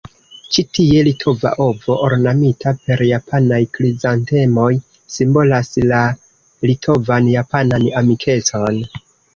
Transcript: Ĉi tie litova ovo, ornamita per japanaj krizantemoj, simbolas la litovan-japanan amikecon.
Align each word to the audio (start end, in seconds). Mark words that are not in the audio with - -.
Ĉi 0.55 0.63
tie 0.77 1.03
litova 1.07 1.51
ovo, 1.65 1.97
ornamita 2.07 2.73
per 2.87 3.05
japanaj 3.09 3.61
krizantemoj, 3.77 4.71
simbolas 5.19 5.73
la 5.95 6.03
litovan-japanan 6.73 7.91
amikecon. 8.05 8.87